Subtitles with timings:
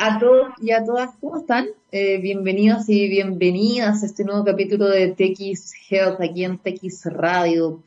[0.00, 1.66] a todos y a todas, ¿cómo están?
[1.90, 7.80] Eh, bienvenidos y bienvenidas a este nuevo capítulo de TX Health aquí en txradio.com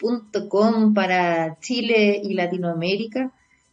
[0.93, 3.31] para Chile y Latinoamérica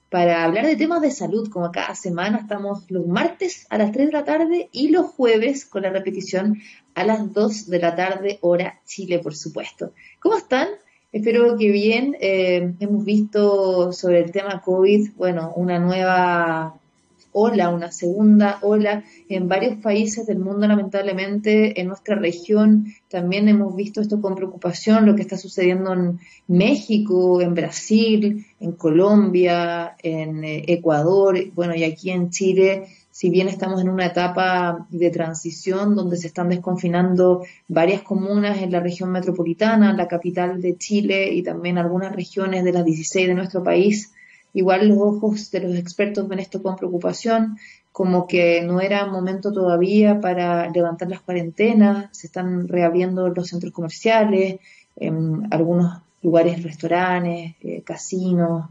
[0.08, 4.06] para hablar de temas de salud, como cada semana estamos los martes a las 3
[4.06, 6.62] de la tarde y los jueves con la repetición
[6.94, 9.92] a las 2 de la tarde, hora Chile, por supuesto.
[10.20, 10.68] ¿Cómo están?
[11.10, 12.16] Espero que bien.
[12.20, 16.77] Eh, hemos visto sobre el tema COVID, bueno, una nueva
[17.32, 19.04] ola, una segunda ola.
[19.28, 25.06] En varios países del mundo, lamentablemente, en nuestra región también hemos visto esto con preocupación,
[25.06, 31.84] lo que está sucediendo en México, en Brasil, en Colombia, en eh, Ecuador, bueno, y
[31.84, 37.44] aquí en Chile, si bien estamos en una etapa de transición donde se están desconfinando
[37.66, 42.72] varias comunas en la región metropolitana, la capital de Chile y también algunas regiones de
[42.72, 44.12] las 16 de nuestro país,
[44.58, 47.58] Igual los ojos de los expertos ven esto con preocupación,
[47.92, 53.72] como que no era momento todavía para levantar las cuarentenas, se están reabriendo los centros
[53.72, 54.58] comerciales,
[54.96, 58.64] en algunos lugares, restaurantes, eh, casinos,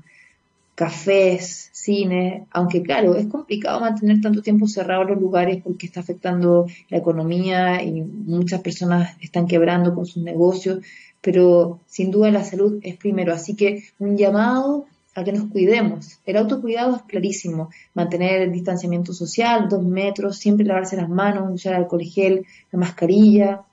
[0.75, 6.67] cafés, cines, aunque claro, es complicado mantener tanto tiempo cerrados los lugares porque está afectando
[6.89, 10.79] la economía y muchas personas están quebrando con sus negocios,
[11.21, 14.85] pero sin duda la salud es primero, así que un llamado
[15.17, 16.19] a que nos cuidemos.
[16.27, 21.73] El autocuidado es clarísimo, mantener el distanciamiento social, dos metros, siempre lavarse las manos, usar
[21.73, 23.63] alcohol gel, la mascarilla,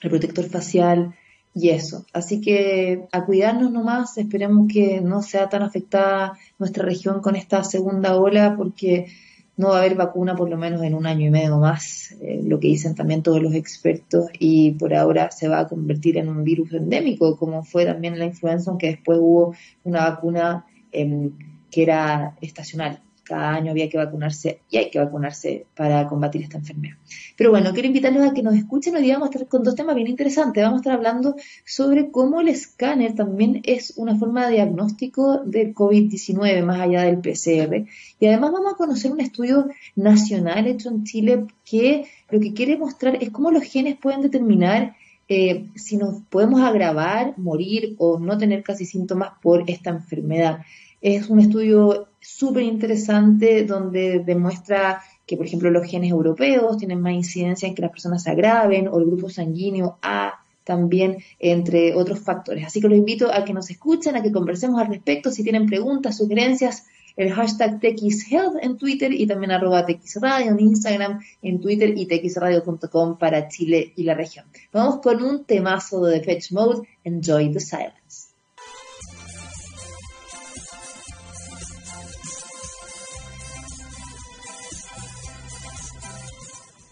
[0.00, 1.14] el protector facial
[1.54, 2.06] y eso.
[2.14, 7.62] Así que a cuidarnos nomás, esperemos que no sea tan afectada nuestra región con esta
[7.62, 9.08] segunda ola porque
[9.58, 12.40] no va a haber vacuna por lo menos en un año y medio más, eh,
[12.42, 16.30] lo que dicen también todos los expertos, y por ahora se va a convertir en
[16.30, 21.32] un virus endémico, como fue también la influenza, aunque después hubo una vacuna Em,
[21.70, 23.00] que era estacional.
[23.22, 26.96] Cada año había que vacunarse y hay que vacunarse para combatir esta enfermedad.
[27.36, 28.96] Pero bueno, quiero invitarlos a que nos escuchen.
[28.96, 30.60] Hoy día vamos a estar con dos temas bien interesantes.
[30.64, 35.74] Vamos a estar hablando sobre cómo el escáner también es una forma de diagnóstico del
[35.74, 37.86] COVID-19 más allá del PCR.
[38.18, 42.76] Y además vamos a conocer un estudio nacional hecho en Chile que lo que quiere
[42.78, 44.96] mostrar es cómo los genes pueden determinar
[45.32, 50.62] eh, si nos podemos agravar, morir o no tener casi síntomas por esta enfermedad.
[51.00, 57.12] Es un estudio súper interesante donde demuestra que, por ejemplo, los genes europeos tienen más
[57.12, 62.18] incidencia en que las personas se agraven o el grupo sanguíneo A también, entre otros
[62.18, 62.66] factores.
[62.66, 65.30] Así que los invito a que nos escuchen, a que conversemos al respecto.
[65.30, 71.20] Si tienen preguntas, sugerencias, el hashtag TXHealth en Twitter y también arroba TXRadio en Instagram,
[71.42, 74.46] en Twitter y txradio.com para Chile y la región.
[74.72, 78.19] Vamos con un temazo de Depeche Mode, Enjoy the Silence.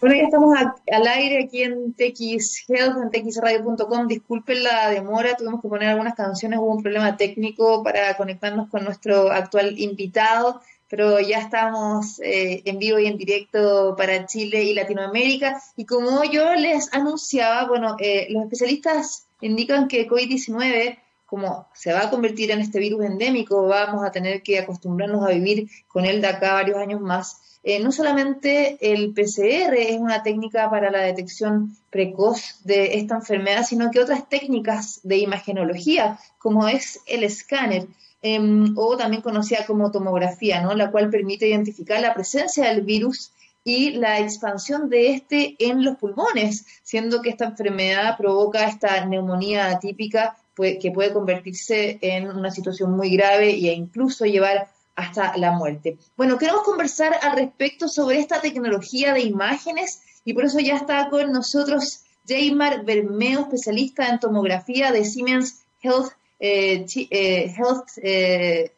[0.01, 4.07] Bueno, ya estamos al aire aquí en TX Health, en txradio.com.
[4.07, 8.85] Disculpen la demora, tuvimos que poner algunas canciones, hubo un problema técnico para conectarnos con
[8.85, 14.73] nuestro actual invitado, pero ya estamos eh, en vivo y en directo para Chile y
[14.73, 15.61] Latinoamérica.
[15.75, 22.05] Y como yo les anunciaba, bueno, eh, los especialistas indican que COVID-19 como se va
[22.05, 26.21] a convertir en este virus endémico, vamos a tener que acostumbrarnos a vivir con él
[26.21, 27.48] de acá varios años más.
[27.61, 33.65] Eh, no solamente el PCR es una técnica para la detección precoz de esta enfermedad,
[33.65, 37.87] sino que otras técnicas de imagenología, como es el escáner,
[38.21, 40.73] em, o también conocida como tomografía, ¿no?
[40.73, 43.33] la cual permite identificar la presencia del virus
[43.65, 49.69] y la expansión de este en los pulmones, siendo que esta enfermedad provoca esta neumonía
[49.69, 54.67] atípica que puede convertirse en una situación muy grave e incluso llevar
[54.99, 55.97] hasta la muerte.
[56.17, 61.09] Bueno, queremos conversar al respecto sobre esta tecnología de imágenes y por eso ya está
[61.09, 66.11] con nosotros Jaymar Bermeo, especialista en tomografía de Siemens Health.
[66.39, 68.71] Eh, eh, Health eh,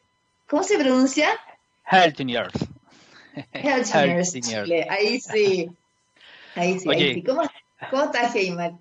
[0.48, 1.30] ¿Cómo se pronuncia?
[1.90, 2.54] Health Engineers.
[3.54, 4.90] Health Engineers.
[4.90, 5.70] Ahí sí.
[6.56, 6.90] Ahí sí.
[6.90, 7.24] ahí sí.
[7.24, 7.42] ¿Cómo,
[7.90, 8.74] ¿Cómo estás, Jaymar?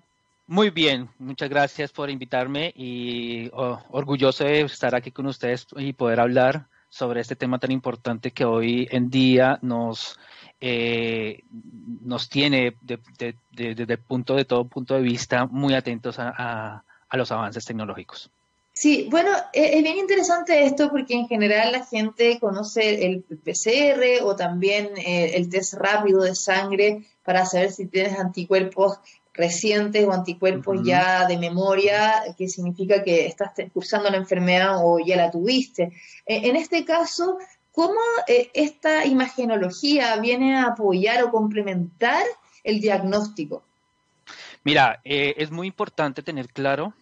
[0.45, 5.93] Muy bien, muchas gracias por invitarme y oh, orgulloso de estar aquí con ustedes y
[5.93, 10.19] poder hablar sobre este tema tan importante que hoy en día nos,
[10.59, 11.39] eh,
[12.01, 16.83] nos tiene desde el punto de todo punto de vista muy atentos a,
[17.13, 18.29] los avances tecnológicos.
[18.73, 24.23] Sí, bueno, e, es bien interesante esto porque en general la gente conoce el PCR
[24.23, 28.99] o también eh, el test rápido de sangre para saber si tienes anticuerpos
[29.33, 35.15] recientes o anticuerpos ya de memoria, que significa que estás cursando la enfermedad o ya
[35.15, 35.93] la tuviste.
[36.25, 37.37] E, en este caso,
[37.71, 42.23] ¿cómo eh, esta imagenología viene a apoyar o complementar
[42.63, 43.63] el diagnóstico?
[44.63, 46.93] Mira, eh, es muy importante tener claro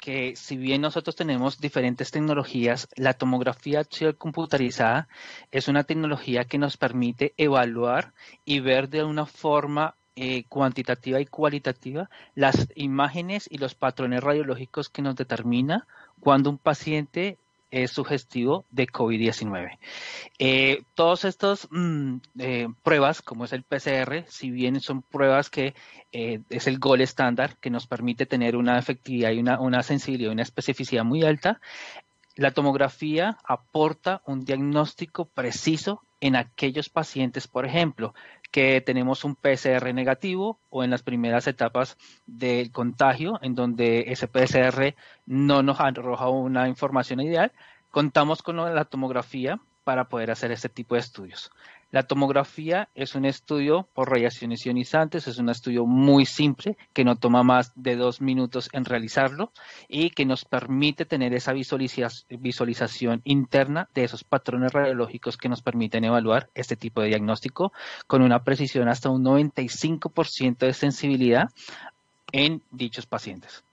[0.00, 5.08] que si bien nosotros tenemos diferentes tecnologías, la tomografía axial computarizada
[5.50, 8.14] es una tecnología que nos permite evaluar
[8.46, 14.90] y ver de una forma eh, cuantitativa y cualitativa las imágenes y los patrones radiológicos
[14.90, 15.86] que nos determina
[16.20, 17.38] cuando un paciente
[17.70, 19.78] es sugestivo de COVID-19.
[20.38, 25.74] Eh, todas estas mm, eh, pruebas, como es el PCR, si bien son pruebas que
[26.12, 30.32] eh, es el gol estándar, que nos permite tener una efectividad y una, una sensibilidad
[30.32, 31.62] y una especificidad muy alta,
[32.36, 38.14] la tomografía aporta un diagnóstico preciso en aquellos pacientes, por ejemplo,
[38.50, 44.28] que tenemos un PCR negativo o en las primeras etapas del contagio, en donde ese
[44.28, 44.94] PCR
[45.26, 47.52] no nos arroja una información ideal,
[47.90, 51.50] contamos con la tomografía para poder hacer este tipo de estudios.
[51.90, 57.16] La tomografía es un estudio por radiaciones ionizantes, es un estudio muy simple que no
[57.16, 59.52] toma más de dos minutos en realizarlo
[59.88, 66.04] y que nos permite tener esa visualización interna de esos patrones radiológicos que nos permiten
[66.04, 67.72] evaluar este tipo de diagnóstico
[68.06, 71.48] con una precisión hasta un 95% de sensibilidad
[72.30, 73.64] en dichos pacientes.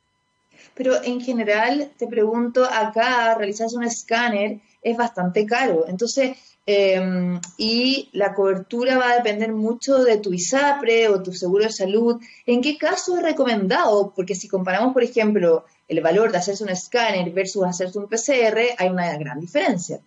[0.73, 5.85] Pero en general, te pregunto, acá realizarse un escáner es bastante caro.
[5.87, 11.63] Entonces, em, y la cobertura va a depender mucho de tu ISAPRE o tu seguro
[11.63, 12.21] de salud.
[12.45, 14.13] ¿En qué caso es recomendado?
[14.15, 18.75] Porque si comparamos, por ejemplo, el valor de hacerse un escáner versus hacerse un PCR,
[18.77, 19.99] hay una gran diferencia.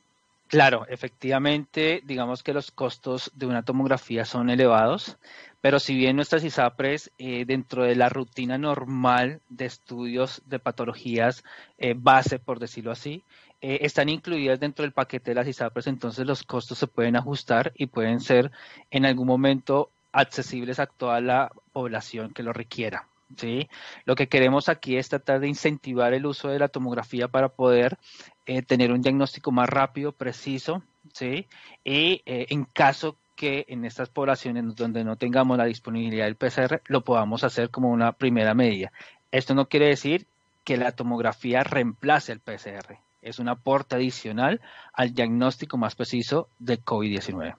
[0.50, 5.16] Claro, efectivamente, digamos que los costos de una tomografía son elevados,
[5.60, 11.44] pero si bien nuestras ISAPRES, eh, dentro de la rutina normal de estudios de patologías
[11.78, 13.22] eh, base, por decirlo así,
[13.60, 17.72] eh, están incluidas dentro del paquete de las ISAPRES, entonces los costos se pueden ajustar
[17.76, 18.50] y pueden ser
[18.90, 23.06] en algún momento accesibles a toda la población que lo requiera.
[23.36, 23.68] ¿sí?
[24.04, 27.98] Lo que queremos aquí es tratar de incentivar el uso de la tomografía para poder
[28.46, 31.46] eh, tener un diagnóstico más rápido, preciso, ¿sí?
[31.84, 36.82] Y eh, en caso que en estas poblaciones donde no tengamos la disponibilidad del PCR,
[36.86, 38.92] lo podamos hacer como una primera medida.
[39.30, 40.26] Esto no quiere decir
[40.64, 44.60] que la tomografía reemplace el PCR, es un aporte adicional
[44.92, 47.54] al diagnóstico más preciso del COVID-19.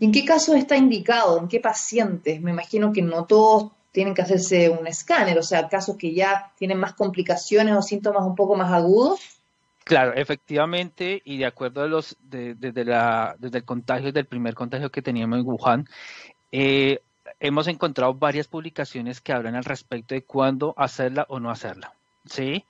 [0.00, 1.38] ¿En qué caso está indicado?
[1.38, 2.40] ¿En qué pacientes?
[2.40, 6.52] Me imagino que no todos tienen que hacerse un escáner, o sea, casos que ya
[6.58, 9.20] tienen más complicaciones o síntomas un poco más agudos.
[9.84, 14.54] Claro, efectivamente, y de acuerdo a los desde la desde el contagio, desde el primer
[14.54, 15.88] contagio que teníamos en Wuhan,
[16.52, 17.00] eh,
[17.40, 21.92] hemos encontrado varias publicaciones que hablan al respecto de cuándo hacerla o no hacerla.
[22.26, 22.64] Sí,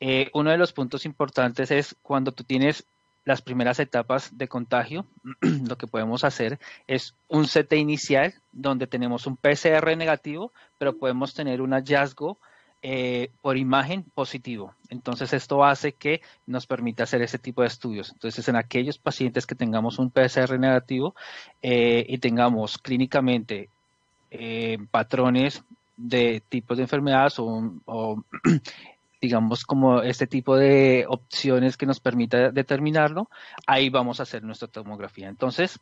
[0.00, 2.84] eh, uno de los puntos importantes es cuando tú tienes
[3.24, 5.04] las primeras etapas de contagio,
[5.40, 11.34] lo que podemos hacer es un CT inicial donde tenemos un PCR negativo, pero podemos
[11.34, 12.38] tener un hallazgo
[12.80, 14.72] eh, por imagen positivo.
[14.88, 18.10] Entonces esto hace que nos permita hacer ese tipo de estudios.
[18.12, 21.14] Entonces en aquellos pacientes que tengamos un PCR negativo
[21.60, 23.68] eh, y tengamos clínicamente
[24.90, 25.64] patrones
[25.96, 28.22] de tipos de enfermedades o
[29.20, 33.28] digamos, como este tipo de opciones que nos permita determinarlo,
[33.66, 35.28] ahí vamos a hacer nuestra tomografía.
[35.28, 35.78] Entonces,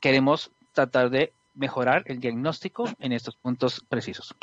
[0.00, 4.34] queremos tratar de mejorar el diagnóstico en estos puntos precisos.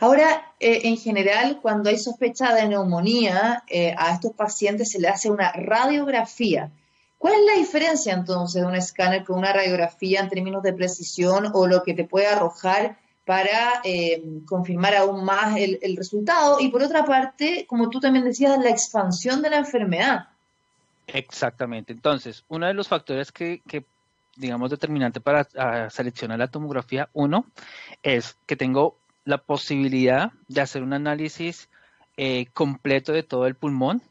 [0.00, 5.08] Ahora, eh, en general, cuando hay sospecha de neumonía, eh, a estos pacientes se le
[5.08, 6.70] hace una radiografía.
[7.18, 11.50] ¿Cuál es la diferencia entonces de un escáner con una radiografía en términos de precisión
[11.52, 16.58] o lo que te puede arrojar para eh, confirmar aún más el, resultado?
[16.60, 20.28] Y por otra parte, como tú también decías, la expansión de la enfermedad.
[21.06, 21.92] Exactamente.
[21.92, 23.60] Entonces, uno de los factores que,
[24.36, 25.46] digamos, determinante para
[25.90, 27.46] seleccionar la tomografía, uno,
[28.02, 31.68] es que tengo la posibilidad de hacer un análisis
[32.16, 34.02] eh, completo de todo el pulmón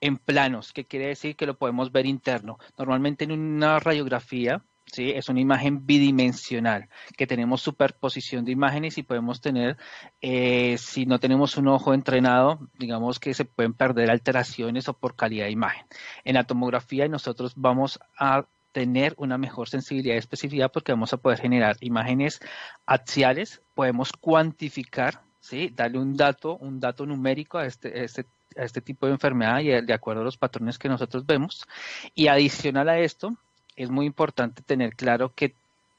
[0.00, 2.58] en planos, que quiere decir que lo podemos ver interno.
[2.78, 4.62] Normalmente en una radiografía,
[4.92, 5.10] ¿sí?
[5.10, 9.76] es una imagen bidimensional, que tenemos superposición de imágenes y podemos tener,
[10.20, 15.16] eh, si no tenemos un ojo entrenado, digamos que se pueden perder alteraciones o por
[15.16, 15.86] calidad de imagen.
[16.24, 21.16] En la tomografía nosotros vamos a tener una mejor sensibilidad y especificidad porque vamos a
[21.16, 22.40] poder generar imágenes
[22.86, 25.72] axiales, podemos cuantificar, ¿sí?
[25.74, 29.68] darle un dato, un dato numérico a este, este, a este tipo de enfermedad y
[29.68, 31.66] de acuerdo a los patrones que nosotros vemos.
[32.14, 33.36] Y adicional a esto,
[33.82, 35.54] es muy importante tener claro que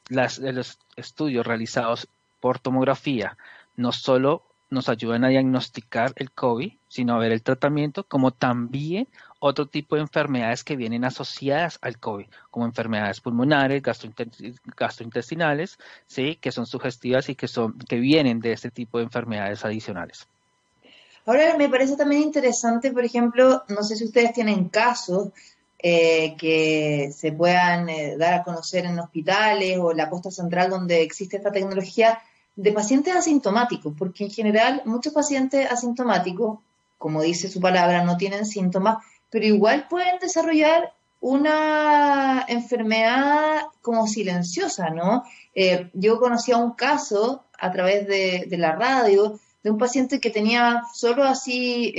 [0.07, 2.07] las, los estudios realizados
[2.39, 3.37] por tomografía
[3.75, 9.07] no solo nos ayudan a diagnosticar el COVID, sino a ver el tratamiento, como también
[9.39, 13.83] otro tipo de enfermedades que vienen asociadas al COVID, como enfermedades pulmonares,
[14.77, 16.37] gastrointestinales, ¿sí?
[16.39, 20.27] que son sugestivas y que, son, que vienen de este tipo de enfermedades adicionales.
[21.25, 25.29] Ahora me parece también interesante, por ejemplo, no sé si ustedes tienen casos
[25.83, 31.01] eh, que se puedan eh, dar a conocer en hospitales o la costa central donde
[31.01, 32.21] existe esta tecnología
[32.55, 36.59] de pacientes asintomáticos, porque en general muchos pacientes asintomáticos,
[36.99, 44.91] como dice su palabra, no tienen síntomas, pero igual pueden desarrollar una enfermedad como silenciosa,
[44.91, 45.23] ¿no?
[45.55, 50.83] Eh, yo conocía un caso a través de, la radio de un paciente que tenía
[50.93, 51.91] solo así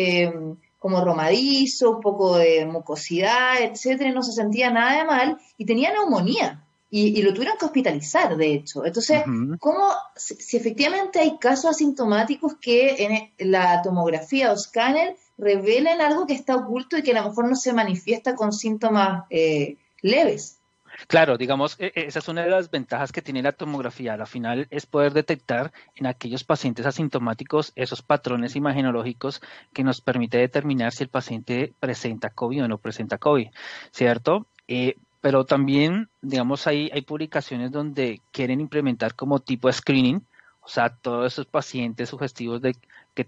[0.82, 5.64] como romadizo, un poco de mucosidad, etcétera, y no se sentía nada de mal y
[5.64, 8.84] tenía neumonía y, lo tuvieron que hospitalizar, de hecho.
[8.84, 9.22] Entonces,
[9.60, 16.34] ¿cómo, si, efectivamente hay casos asintomáticos que en la tomografía o escáner revelen algo que
[16.34, 20.58] está oculto y que a lo mejor no se manifiesta con síntomas eh, leves?
[21.06, 24.14] Claro, digamos, e, e, esa es una de las ventajas que tiene la tomografía.
[24.14, 29.40] Al final es poder detectar en aquellos pacientes asintomáticos esos patrones imagenológicos
[29.72, 33.48] que nos permite determinar si el paciente presenta COVID o no presenta COVID,
[33.90, 34.46] ¿cierto?
[34.68, 40.26] Eh, pero también, digamos, hay, hay publicaciones donde quieren implementar como tipo de screening,
[40.60, 42.76] o sea, todos esos pacientes sugestivos de
[43.14, 43.26] que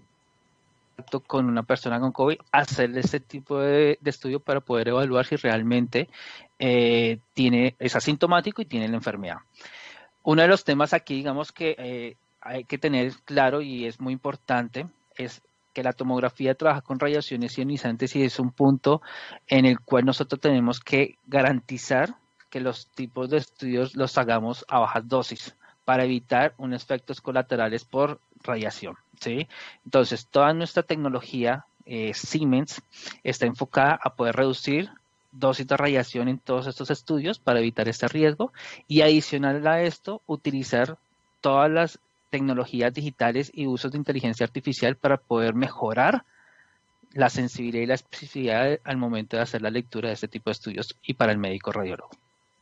[1.27, 6.09] con una persona con COVID, hacerle este tipo de, estudio para poder evaluar si realmente
[6.59, 9.37] eh, tiene, es asintomático y tiene la enfermedad.
[10.23, 14.13] Uno de los temas aquí, digamos, que eh, hay que tener claro y es muy
[14.13, 15.41] importante, es
[15.73, 19.01] que la tomografía trabaja con radiaciones ionizantes y es un punto
[19.47, 22.15] en el cual nosotros tenemos que garantizar
[22.49, 27.85] que los tipos de estudios los hagamos a bajas dosis para evitar unos efectos colaterales
[27.85, 28.95] por radiación.
[29.19, 29.47] ¿sí?
[29.85, 32.81] Entonces, toda nuestra tecnología eh, Siemens
[33.23, 34.89] está enfocada a poder reducir
[35.31, 38.51] dosis de radiación en todos estos estudios para evitar este riesgo
[38.87, 40.97] y adicional a esto, utilizar
[41.41, 41.99] todas las
[42.29, 46.25] tecnologías digitales y usos de inteligencia artificial para poder mejorar
[47.13, 50.53] la sensibilidad y la especificidad al momento de hacer la lectura de este tipo de
[50.53, 52.09] estudios y para el médico radiólogo.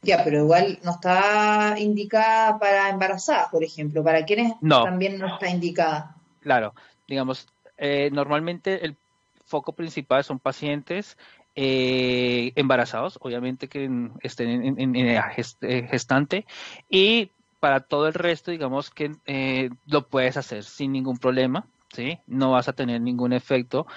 [0.04, 4.04] Ya, pero igual no está indicada para embarazadas, por ejemplo.
[4.04, 6.16] ¿Para quienes también no está indicada?
[6.42, 6.74] Claro,
[7.08, 8.98] digamos, eh, normalmente el
[9.46, 11.18] foco principal son pacientes
[11.56, 13.90] eh, embarazados, obviamente que
[14.22, 15.22] estén en, en, en
[15.62, 16.46] eh, gestante,
[16.90, 22.20] y para todo el resto, digamos que eh, lo puedes hacer sin ningún problema, ¿sí?
[22.28, 23.88] No vas a tener ningún efecto,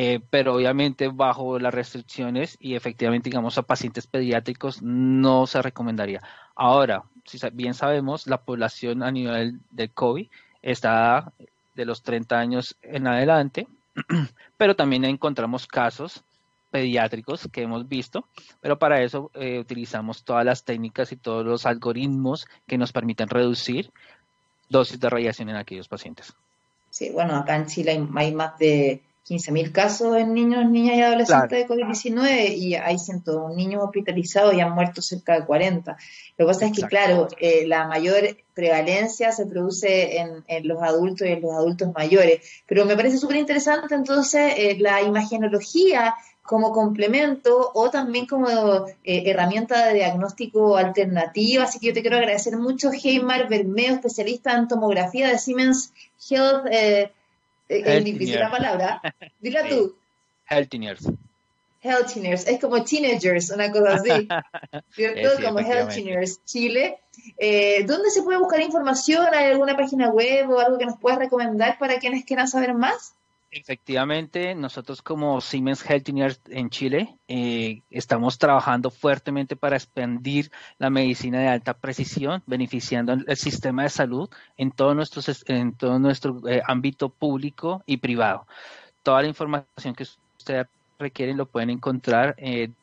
[0.00, 6.22] eh, pero obviamente bajo las restricciones y efectivamente, digamos, a pacientes pediátricos no se recomendaría.
[6.54, 10.28] Ahora, si bien sabemos, la población a nivel del COVID
[10.62, 11.32] está
[11.74, 13.66] de los 30 años en adelante,
[14.56, 16.22] pero también encontramos casos
[16.70, 18.24] pediátricos que hemos visto,
[18.60, 23.28] pero para eso eh, utilizamos todas las técnicas y todos los algoritmos que nos permiten
[23.28, 23.90] reducir
[24.68, 26.36] dosis de radiación en aquellos pacientes.
[26.90, 31.50] Sí, bueno, acá en Chile hay, más de 15.000 casos en niños, niñas y adolescentes
[31.50, 35.96] de COVID-19 y hay 101 niños hospitalizados y han muerto cerca de 40.
[36.38, 41.26] Lo que pasa es que, claro, eh, la mayor prevalencia se produce en, los adultos
[41.26, 42.40] y en los adultos mayores.
[42.66, 49.22] Pero me parece súper interesante entonces eh, la imagenología como complemento o también como eh,
[49.26, 51.64] herramienta de diagnóstico alternativa.
[51.64, 55.92] Así que yo te quiero agradecer mucho, Heimar Bermeo, especialista en tomografía de Siemens
[56.30, 56.64] Health.
[57.68, 59.00] Eh, eh difícil la palabra.
[59.40, 59.96] Dila tú.
[60.48, 61.08] Healthineers.
[61.82, 62.46] Healthineers.
[62.46, 64.28] Es como teenagers, una cosa así.
[64.90, 65.42] ¿Cierto?
[65.44, 66.98] como Healthineers Chile.
[67.36, 69.26] Eh, ¿Dónde se puede buscar información?
[69.32, 73.14] ¿Hay alguna página web o algo que nos puedas recomendar para quienes quieran saber más?
[73.50, 81.40] Efectivamente, nosotros como Siemens Healthineers en Chile eh, estamos trabajando fuertemente para expandir la medicina
[81.40, 84.28] de alta precisión, beneficiando el sistema de salud
[84.58, 88.46] en todo nuestro, en todo nuestro eh, ámbito público y privado.
[89.02, 90.04] Toda la información que
[90.36, 90.66] ustedes
[90.98, 92.76] requieren lo pueden encontrar en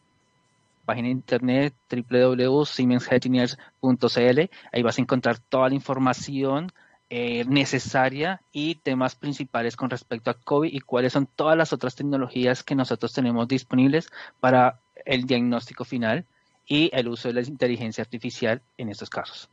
[0.83, 4.49] página de internet www.siemenshealthineers.cl.
[4.71, 6.71] Ahí vas a encontrar toda la información
[7.09, 11.95] eh, necesaria y temas principales con respecto a COVID y cuáles son todas las otras
[11.95, 14.09] tecnologías que nosotros tenemos disponibles
[14.39, 16.25] para el diagnóstico final
[16.67, 19.49] y el uso de la inteligencia artificial en estos casos.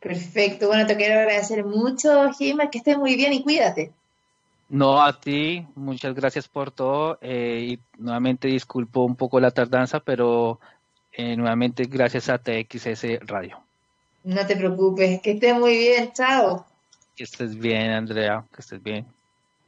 [0.00, 3.92] Perfecto, bueno, te quiero agradecer mucho, Gima, que estés muy bien y cuídate.
[4.68, 10.00] No, a ti, muchas gracias por todo eh, y nuevamente disculpo un poco la tardanza,
[10.00, 10.58] pero
[11.12, 13.60] eh, nuevamente gracias a TXS Radio.
[14.24, 16.66] No te preocupes, que estés muy bien, chao.
[17.14, 19.06] Que estés bien, Andrea, que estés bien.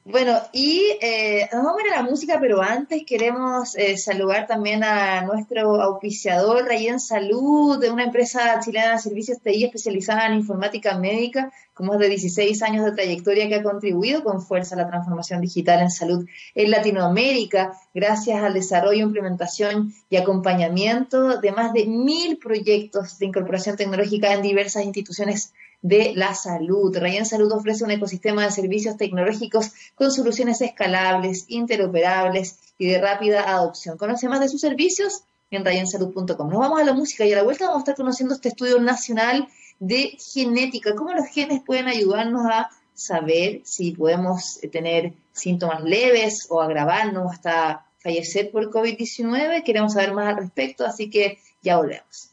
[0.06, 4.46] Bueno, y eh, nos vamos a ir a la música, pero antes queremos eh, saludar
[4.46, 10.34] también a nuestro auspiciador, Rayen Salud, de una empresa chilena de servicios TI especializada en
[10.34, 14.78] informática médica, con más de 16 años de trayectoria que ha contribuido con fuerza a
[14.78, 21.72] la transformación digital en salud en Latinoamérica, gracias al desarrollo, implementación y acompañamiento de más
[21.72, 26.96] de mil proyectos de incorporación tecnológica en diversas instituciones de la salud.
[26.96, 33.50] Rayen Salud ofrece un ecosistema de servicios tecnológicos con soluciones escalables, interoperables y de rápida
[33.50, 33.98] adopción.
[33.98, 36.48] Conoce más de sus servicios en rayensalud.com.
[36.48, 38.80] Nos vamos a la música y a la vuelta vamos a estar conociendo este estudio
[38.80, 39.46] nacional
[39.78, 46.62] de genética, cómo los genes pueden ayudarnos a saber si podemos tener síntomas leves o
[46.62, 49.62] agravarnos hasta fallecer por COVID-19.
[49.62, 52.30] Queremos saber más al respecto, así que ya volvemos.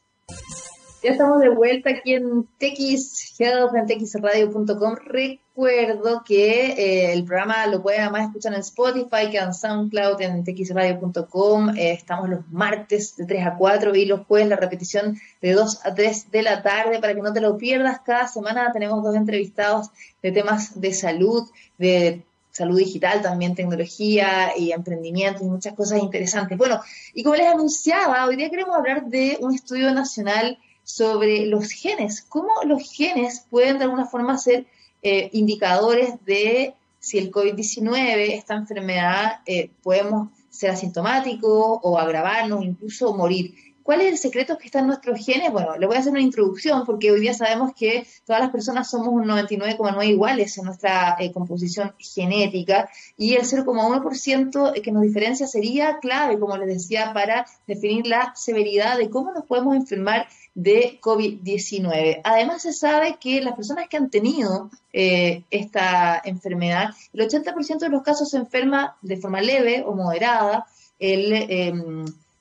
[1.03, 4.95] Ya estamos de vuelta aquí en TX Health, en txradio.com.
[5.03, 10.43] Recuerdo que eh, el programa lo pueden además escuchar en Spotify, que en SoundCloud, en
[10.43, 11.75] txradio.com.
[11.75, 15.87] Eh, estamos los martes de 3 a 4 y los jueves la repetición de 2
[15.87, 18.01] a 3 de la tarde para que no te lo pierdas.
[18.05, 19.89] Cada semana tenemos dos entrevistados
[20.21, 26.59] de temas de salud, de salud digital, también tecnología y emprendimiento y muchas cosas interesantes.
[26.59, 26.79] Bueno,
[27.15, 30.59] y como les anunciaba, hoy día queremos hablar de un estudio nacional
[30.95, 34.65] sobre los genes, cómo los genes pueden de alguna forma ser
[35.01, 43.15] eh, indicadores de si el COVID-19, esta enfermedad, eh, podemos ser asintomáticos o agravarnos, incluso
[43.15, 43.55] morir.
[43.83, 45.51] ¿Cuál es el secreto que está en nuestros genes?
[45.51, 48.89] Bueno, le voy a hacer una introducción porque hoy día sabemos que todas las personas
[48.89, 55.47] somos un 99,9 iguales en nuestra eh, composición genética y el 0,1% que nos diferencia
[55.47, 60.99] sería clave, como les decía, para definir la severidad de cómo nos podemos enfermar de
[61.01, 62.21] COVID-19.
[62.23, 67.89] Además, se sabe que las personas que han tenido eh, esta enfermedad, el 80% de
[67.89, 70.65] los casos se enferma de forma leve o moderada,
[70.99, 71.31] el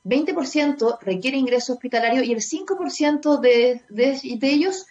[0.05, 4.87] 20% em, requiere ingreso hospitalario y el 5% de, de, ellos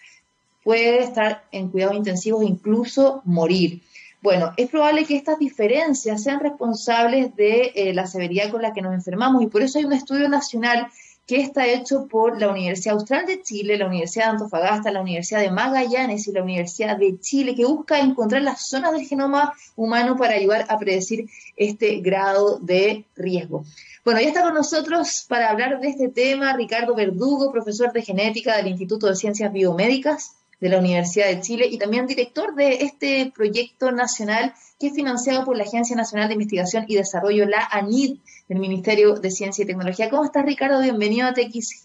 [0.64, 3.82] puede estar en cuidados intensivos e incluso morir.
[4.22, 8.82] Bueno, es probable que estas diferencias sean responsables de eh, la severidad con la que
[8.82, 10.88] nos enfermamos y por eso hay un estudio nacional
[11.30, 15.38] que está hecho por la Universidad Austral de Chile, la Universidad de Antofagasta, la Universidad
[15.38, 20.16] de Magallanes y la Universidad de Chile, que busca encontrar las zonas del genoma humano
[20.16, 23.64] para ayudar a predecir este grado de riesgo.
[24.04, 28.56] Bueno, ya está con nosotros para hablar de este tema Ricardo Verdugo, profesor de genética
[28.56, 33.32] del Instituto de Ciencias Biomédicas de la Universidad de Chile y también director de este
[33.34, 38.18] proyecto nacional que es financiado por la Agencia Nacional de Investigación y Desarrollo, la ANID,
[38.48, 40.10] del Ministerio de Ciencia y Tecnología.
[40.10, 40.80] ¿Cómo estás, Ricardo?
[40.80, 41.84] Bienvenido a TX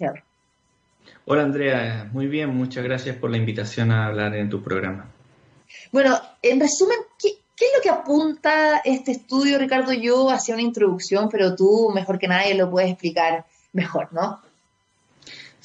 [1.26, 2.10] Hola, Andrea.
[2.12, 5.12] Muy bien, muchas gracias por la invitación a hablar en tu programa.
[5.92, 9.94] Bueno, en resumen, ¿qué, ¿Qué es lo que apunta este estudio, Ricardo?
[9.94, 14.42] Yo hacía una introducción, pero tú mejor que nadie lo puedes explicar mejor, ¿no?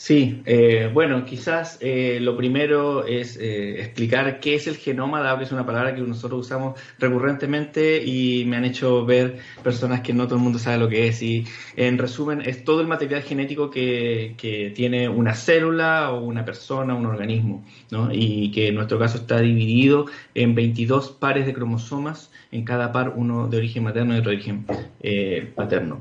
[0.03, 5.45] Sí, eh, bueno, quizás eh, lo primero es eh, explicar qué es el genoma, que
[5.45, 10.25] es una palabra que nosotros usamos recurrentemente y me han hecho ver personas que no
[10.25, 11.21] todo el mundo sabe lo que es.
[11.21, 11.45] Y
[11.77, 16.95] en resumen, es todo el material genético que, que tiene una célula o una persona,
[16.95, 18.09] un organismo, ¿no?
[18.11, 23.13] y que en nuestro caso está dividido en 22 pares de cromosomas, en cada par
[23.15, 24.65] uno de origen materno y otro de origen
[25.55, 26.01] paterno.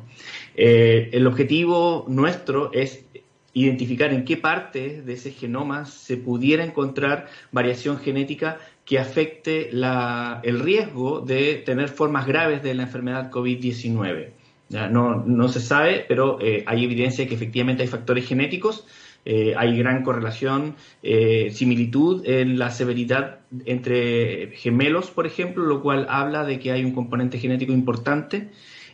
[0.56, 3.09] el objetivo nuestro es
[3.54, 10.60] identificar en qué parte de ese genoma se pudiera encontrar variación genética que afecte el
[10.60, 14.30] riesgo de tener formas graves de la enfermedad COVID-19.
[14.70, 18.86] No, no, se sabe, pero eh, hay evidencia de que efectivamente hay factores genéticos,
[19.26, 26.06] eh, hay gran correlación, eh, similitud en la severidad entre gemelos, por ejemplo, lo cual
[26.10, 28.50] habla de que hay un componente genético importante.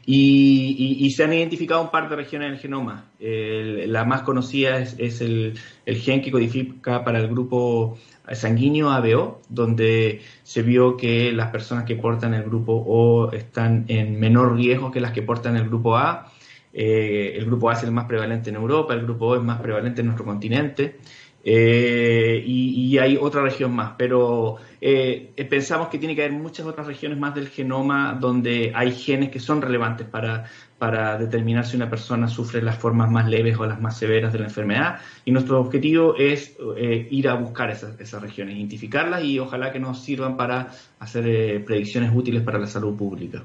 [0.07, 3.05] Y, se han identificado un par de regiones del genoma.
[3.19, 7.97] la más conocida es, el, gen que codifica para el grupo
[8.31, 14.19] sanguíneo ABO, donde se vio que las personas que portan el grupo O están en
[14.19, 16.31] menor riesgo que las que portan el grupo A.
[16.77, 19.61] Eh, el grupo A es el más prevalente en Europa, el grupo O es más
[19.61, 20.97] prevalente en nuestro continente.
[21.47, 26.87] Eh, y, hay otra región más, pero eh, pensamos que tiene que haber muchas otras
[26.87, 30.45] regiones más del genoma donde hay genes que son relevantes para,
[30.79, 34.39] para determinar si una persona sufre las formas más leves o las más severas de
[34.39, 34.99] la enfermedad.
[35.25, 39.79] Y nuestro objetivo es eh, ir a buscar esas, esas, regiones, identificarlas y ojalá que
[39.79, 43.43] nos sirvan para hacer predicciones útiles para la salud pública.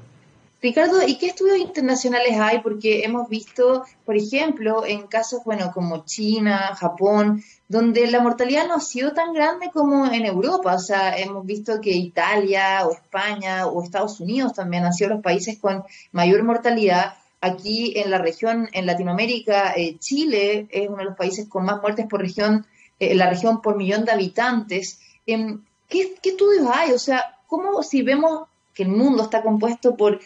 [0.61, 2.59] Ricardo, ¿y qué estudios internacionales hay?
[2.59, 8.75] Porque hemos visto, por ejemplo, en casos, bueno, como China, Japón, donde la mortalidad no
[8.75, 10.75] ha sido tan grande como en Europa.
[10.75, 15.21] O sea, hemos visto que Italia o España o Estados Unidos también han sido los
[15.21, 17.13] países con mayor mortalidad.
[17.39, 21.81] Aquí en la región, en Latinoamérica, eh, Chile es uno de los países con más
[21.81, 22.65] muertes por región,
[22.99, 24.99] eh, la región por millón de habitantes.
[25.25, 26.91] Em, ¿qué, ¿Qué estudios hay?
[26.91, 30.19] O sea, ¿cómo si vemos que el mundo está compuesto por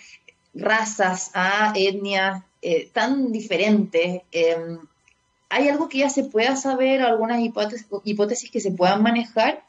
[0.56, 4.24] razas, a etnias eh, tan diferentes.
[4.32, 4.80] Em,
[5.50, 7.40] ¿Hay algo que ya se pueda saber, algunas
[8.04, 9.64] hipótesis, que se puedan manejar?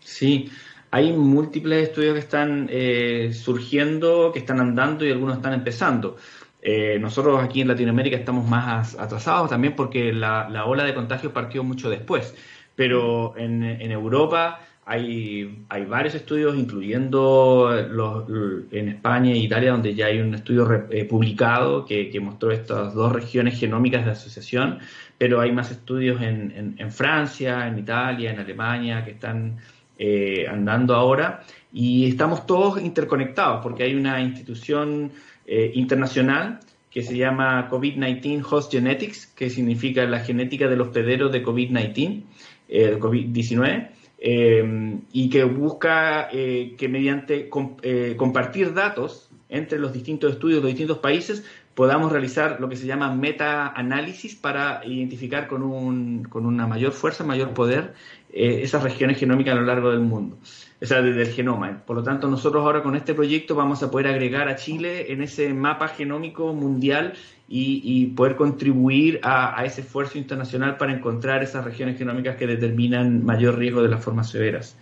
[0.00, 0.50] Sí,
[0.90, 6.16] hay múltiples estudios que están eh, surgiendo, que están andando y algunos están empezando.
[6.60, 11.62] Eh, nosotros aquí en Latinoamérica estamos más atrasados también porque la, ola de contagios partió
[11.62, 12.34] mucho después,
[12.74, 18.24] pero en, Europa hay, hay varios estudios, incluyendo los,
[18.72, 23.12] en España e Italia, donde ya hay un estudio eh, publicado que, mostró estas dos
[23.12, 24.80] regiones genómicas de asociación,
[25.18, 29.56] pero hay más estudios en, en, Francia, en Italia, en Alemania, que están
[29.98, 31.42] eh, andando ahora.
[31.72, 35.10] Y estamos todos interconectados, porque hay una institución
[35.46, 41.32] eh, internacional que se llama COVID-19 Host Genetics, que significa la genética de los pederos
[41.32, 42.22] de COVID-19,
[42.68, 43.88] COVID-19
[44.20, 47.48] eh, y que busca eh, que mediante
[47.82, 51.44] eh, compartir datos entre los distintos estudios de los distintos países
[51.78, 57.22] podamos realizar lo que se llama meta-análisis para identificar con, un, con una mayor fuerza,
[57.22, 57.94] mayor poder
[58.32, 60.38] esas regiones genómicas a lo largo del mundo,
[60.82, 61.84] o sea, desde el genoma.
[61.86, 65.22] Por lo tanto, nosotros ahora con este proyecto vamos a poder agregar a Chile en
[65.22, 67.14] ese mapa genómico mundial
[67.48, 73.56] y, poder contribuir a, ese esfuerzo internacional para encontrar esas regiones genómicas que determinan mayor
[73.56, 74.76] riesgo de las formas severas.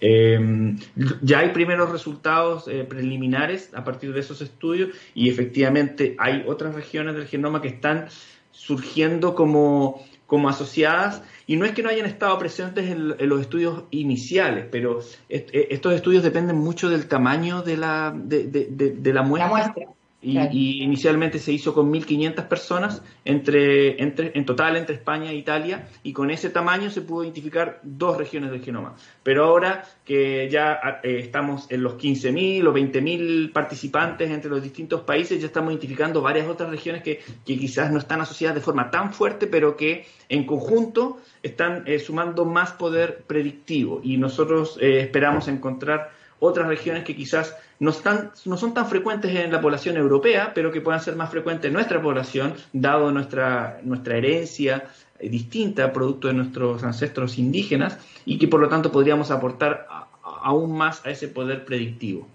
[0.00, 0.76] Eh,
[1.22, 6.74] ya hay primeros resultados eh, preliminares a partir de esos estudios y efectivamente hay otras
[6.74, 8.08] regiones del genoma que están
[8.50, 13.84] surgiendo como, como asociadas y no es que no hayan estado presentes en, los estudios
[13.90, 19.86] iniciales, pero eh, estos estudios dependen mucho del tamaño de la, de, de, la muestra.
[20.24, 25.88] Y, inicialmente se hizo con 1.500 personas entre, entre, en total entre España e Italia
[26.02, 28.96] y con ese tamaño se pudo identificar dos regiones del genoma.
[29.22, 35.02] Pero ahora que ya eh, estamos en los 15.000 o 20.000 participantes entre los distintos
[35.02, 38.90] países, ya estamos identificando varias otras regiones que, que, quizás no están asociadas de forma
[38.90, 44.00] tan fuerte, pero que en conjunto están eh, sumando más poder predictivo.
[44.02, 46.10] Y nosotros eh, esperamos encontrar
[46.44, 50.70] otras regiones que quizás no, están, no son tan frecuentes en la población europea, pero
[50.70, 54.84] que puedan ser más frecuentes en nuestra población, dado nuestra, nuestra herencia
[55.18, 59.86] eh, distinta, producto de nuestros ancestros indígenas, y que por lo tanto podríamos aportar
[60.22, 62.28] aún más a ese poder predictivo.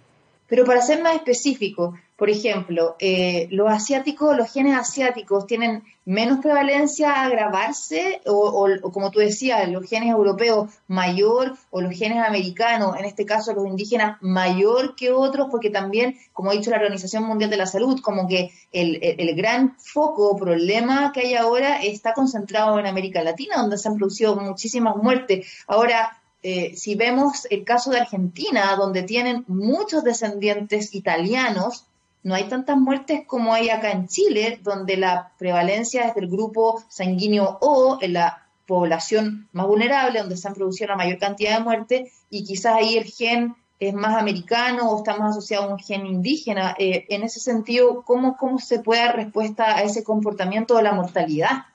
[0.50, 6.40] Pero para ser más específico, por ejemplo, eh, los asiáticos, los genes asiáticos tienen menos
[6.40, 12.98] prevalencia a agravarse o, como tú decías, los genes europeos mayor o los genes americanos,
[12.98, 17.24] en este caso los indígenas mayor que otros, porque también, como ha dicho la Organización
[17.24, 21.82] Mundial de la Salud, como que el, el gran foco o problema que hay ahora
[21.82, 25.48] está concentrado en América Latina, donde se han producido muchísimas muertes.
[25.68, 31.86] Ahora, eh, si vemos el caso de Argentina, donde tienen muchos descendientes italianos,
[32.24, 36.84] no hay tantas muertes como hay acá en Chile, donde la prevalencia es del grupo
[36.90, 41.64] sanguíneo O, en la población más vulnerable, donde se han producido la mayor cantidad de
[41.64, 45.80] muertes, y quizás ahí el gen es más americano o está más asociado a un
[45.80, 46.76] gen indígena.
[46.78, 50.92] Eh, en ese sentido, ¿cómo, ¿cómo se puede dar respuesta a ese comportamiento de la
[50.92, 51.66] mortalidad?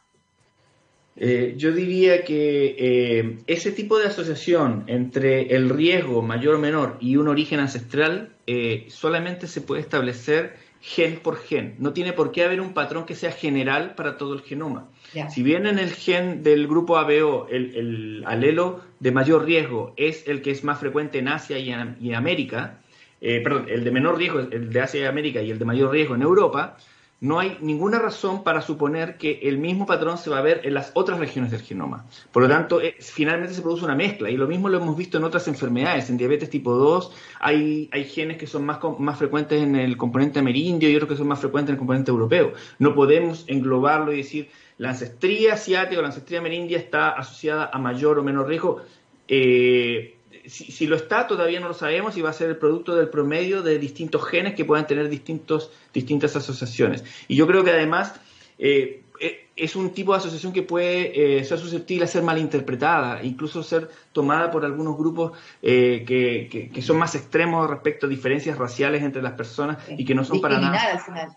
[1.16, 6.96] Eh, yo diría que eh, ese tipo de asociación entre el riesgo mayor o menor
[7.00, 11.77] y un origen ancestral eh, solamente se puede establecer gen por gen.
[11.79, 14.88] No tiene por qué haber un patrón que sea general para todo el genoma.
[15.31, 20.42] Si bien en el gen del grupo ABO el, alelo de mayor riesgo es el
[20.42, 22.81] que es más frecuente en Asia y en, América,
[23.20, 26.16] perdón, el de menor riesgo, el de Asia y América y el de mayor riesgo
[26.16, 26.77] en Europa,
[27.25, 30.75] no hay ninguna razón para suponer que el mismo patrón se va a ver en
[30.75, 32.05] las otras regiones del genoma.
[32.31, 35.17] Por lo tanto, eh, finalmente se produce una mezcla y lo mismo lo hemos visto
[35.17, 36.11] en otras enfermedades.
[36.11, 40.91] En diabetes tipo 2 hay, genes que son más, más frecuentes en el componente amerindio
[40.91, 42.53] y otros que son más frecuentes en el componente europeo.
[42.79, 47.79] No podemos englobarlo y decir la ancestría asiática o la ancestría amerindia está asociada a
[47.79, 48.83] mayor o menor riesgo.
[49.29, 50.13] Eh,
[50.47, 53.63] si, lo está, todavía no lo sabemos y va a ser el producto del promedio
[53.63, 57.05] de distintos genes que puedan tener distintos, distintas asociaciones.
[57.29, 58.15] Y yo creo que además,
[58.59, 63.23] eh, eh, es un tipo de asociación que puede eh, ser susceptible a ser malinterpretada,
[63.23, 69.03] incluso ser tomada por algunos grupos eh, que, son más extremos respecto a diferencias raciales
[69.03, 70.93] entre las personas y que no son para nada.
[70.93, 71.29] Al final.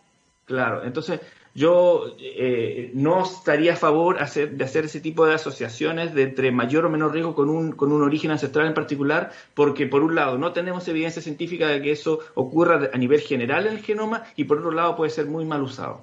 [0.45, 1.19] Claro, entonces
[1.57, 2.15] yo
[2.93, 7.13] no estaría a favor de hacer ese tipo de asociaciones de entre mayor o menor
[7.13, 10.87] riesgo con un, con un origen ancestral en particular, porque por un lado no tenemos
[10.87, 14.69] evidencia científica de que eso ocurra a nivel general en el genoma y por otro
[14.69, 16.01] lado puede ser muy mal usado.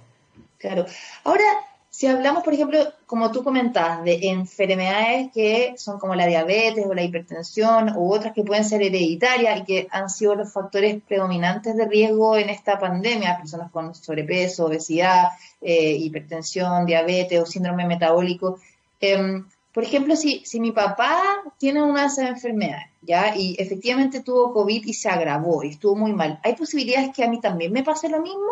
[0.59, 0.87] Claro.
[1.23, 1.45] Ahora,
[1.95, 6.93] si hablamos, por ejemplo, como tú comentabas, de enfermedades que son como la diabetes o
[6.93, 11.77] la hipertensión u otras que pueden ser hereditarias y que han sido los factores predominantes
[11.77, 15.29] de riesgo en esta pandemia, personas con sobrepeso, obesidad,
[15.61, 18.59] eh, hipertensión, diabetes o síndrome metabólico.
[19.01, 21.23] Em, por ejemplo, si, si mi papá
[21.59, 23.37] tiene una de esas enfermedades, ¿ya?
[23.37, 27.31] Y efectivamente tuvo COVID y se agravó y estuvo muy mal, ¿hay posibilidades que a
[27.31, 28.51] mí también me pase lo mismo?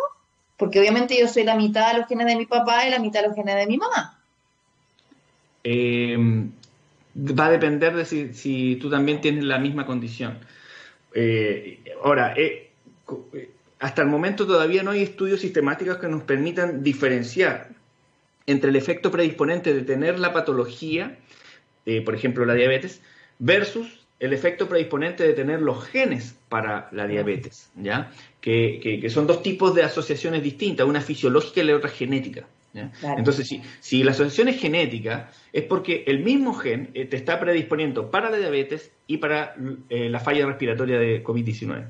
[0.63, 3.21] Porque obviamente yo soy la mitad de los genes de mi papá y la mitad
[3.21, 4.17] de los genes de mi mamá.
[5.65, 6.17] Eh,
[7.17, 10.39] va a depender de si, tú también tienes la misma condición.
[11.15, 12.71] Eh, ahora, eh,
[13.81, 17.71] hasta el momento todavía no hay estudios sistemáticos que nos permitan diferenciar
[18.47, 21.19] entre el efecto predisponente de tener la patología,
[22.05, 23.01] por ejemplo la diabetes,
[23.41, 28.13] versus el efecto predisponente de tener los genes para la diabetes, ¿ya?
[28.41, 32.47] Que, son dos tipos de asociaciones distintas, una fisiológica y la otra genética.
[33.03, 37.41] Entonces, si, si, la asociación es genética, es porque el mismo gen eh, te está
[37.41, 39.57] predisponiendo para la diabetes y para
[39.91, 41.85] eh, la falla respiratoria de COVID-19.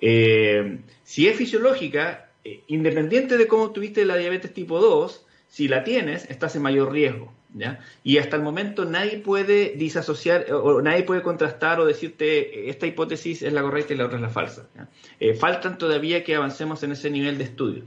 [0.00, 2.30] Eh, si es fisiológica,
[2.68, 7.32] independiente de cómo tuviste la diabetes tipo 2, si la tienes, estás en mayor riesgo.
[8.04, 13.42] Y hasta el momento nadie puede disasociar o nadie puede contrastar o decirte esta hipótesis
[13.42, 14.68] es la correcta y la otra es la falsa.
[15.20, 17.84] Eh, faltan todavía que avancemos en ese nivel de estudio.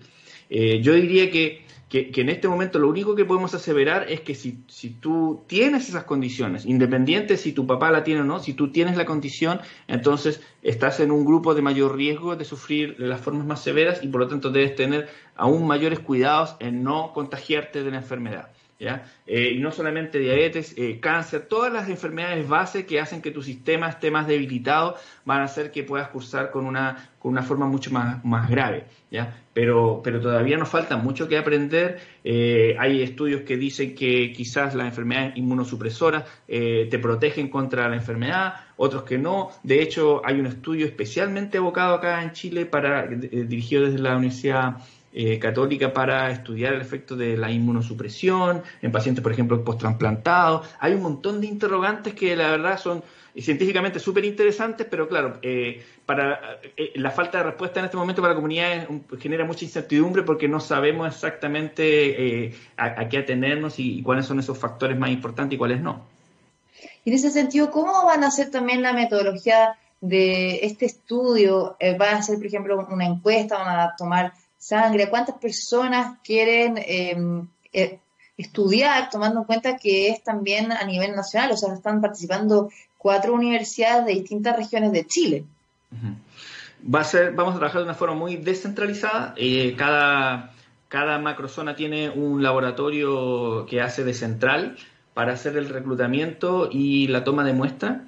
[0.50, 4.60] Eh, yo diría que, en este momento lo único que podemos aseverar es que si,
[4.68, 8.72] si tú tienes esas condiciones, independiente si tu papá la tiene o no, si tú
[8.72, 13.46] tienes la condición, entonces estás en un grupo de mayor riesgo de sufrir las formas
[13.46, 17.92] más severas y por lo tanto debes tener aún mayores cuidados en no contagiarte de
[17.92, 18.50] la enfermedad.
[18.80, 23.44] Eh, y no solamente diabetes, eh, cáncer, todas las enfermedades base que hacen que tu
[23.44, 27.68] sistema esté más debilitado van a hacer que puedas cursar con una, con una forma
[27.68, 29.36] mucho más, más grave, ¿ya?
[29.54, 32.00] Pero, pero todavía nos falta mucho que aprender.
[32.24, 38.54] Eh, hay estudios que dicen que quizás las enfermedades inmunosupresoras te protegen contra la enfermedad,
[38.78, 39.50] otros que no.
[39.64, 44.78] De hecho, hay un estudio especialmente abocado acá en Chile para dirigido desde la Universidad
[45.12, 50.68] eh, católica para estudiar el efecto de la inmunosupresión en pacientes, por ejemplo, posttransplantados.
[50.80, 53.04] Hay un montón de interrogantes que la verdad son
[53.36, 58.22] científicamente súper interesantes, pero claro, eh, para eh, la falta de respuesta en este momento
[58.22, 58.88] para la comunidad
[59.20, 64.96] genera mucha incertidumbre porque no sabemos exactamente a, qué atenernos y, cuáles son esos factores
[64.96, 66.06] más importantes y cuáles no.
[67.04, 71.76] Y en ese sentido, ¿cómo van a ser también la metodología de este estudio?
[72.00, 73.58] ¿Va a ser, por ejemplo, una encuesta?
[73.58, 78.00] ¿Van a tomar sangre, cuántas personas quieren em, eh,
[78.38, 83.34] estudiar, tomando en cuenta que es también a nivel nacional, o sea, están participando cuatro
[83.34, 85.46] universidades de distintas regiones de Chile.
[86.94, 89.34] Va a ser, vamos a trabajar de una forma muy descentralizada.
[89.38, 90.54] Eh, cada,
[90.88, 94.78] cada macrozona tiene un laboratorio que hace de central
[95.14, 98.06] para hacer el reclutamiento y la toma de muestra.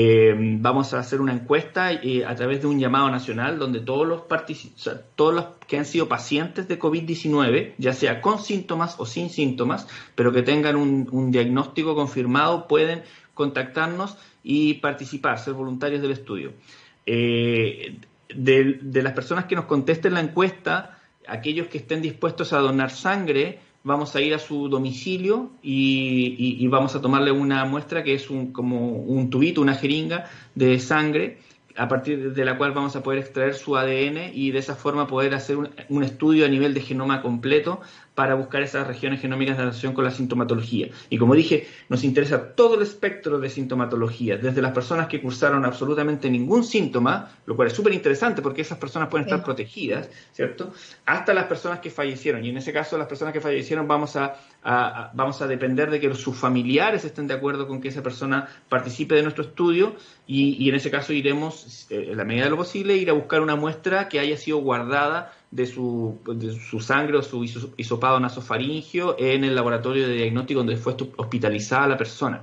[0.00, 4.06] Eh, vamos a hacer una encuesta eh, a través de un llamado nacional donde todos
[4.06, 4.22] los,
[5.66, 10.42] que han sido pacientes de COVID-19, ya sea con síntomas o sin síntomas, pero que
[10.42, 13.02] tengan un, diagnóstico confirmado, pueden
[13.34, 16.52] contactarnos y participar, ser voluntarios del estudio.
[17.04, 17.98] Eh,
[18.32, 23.58] de las personas que nos contesten la encuesta, aquellos que estén dispuestos a donar sangre,
[23.88, 28.52] vamos a ir a su domicilio y, vamos a tomarle una muestra que es un,
[28.52, 31.38] como un tubito, una jeringa de sangre
[31.78, 35.06] a partir de la cual vamos a poder extraer su ADN y de esa forma
[35.06, 37.80] poder hacer un, estudio a nivel de genoma completo
[38.16, 40.88] para buscar esas regiones genómicas de relación con la sintomatología.
[41.08, 45.64] Y como dije, nos interesa todo el espectro de sintomatología, desde las personas que cursaron
[45.64, 50.72] absolutamente ningún síntoma, lo cual es súper interesante porque esas personas pueden estar protegidas, ¿cierto?
[51.06, 52.44] Hasta las personas que fallecieron.
[52.44, 54.34] Y en ese caso, las personas que fallecieron vamos a,
[55.14, 59.14] vamos a depender de que sus familiares estén de acuerdo con que esa persona participe
[59.14, 59.94] de nuestro estudio
[60.26, 61.54] y, en ese caso iremos,
[61.90, 65.32] en la medida de lo posible, ir a buscar una muestra que haya sido guardada
[65.50, 66.18] de su,
[66.68, 67.44] su sangre o su
[67.76, 72.42] hisopado nasofaringio en el laboratorio de diagnóstico donde fue hospitalizada la persona.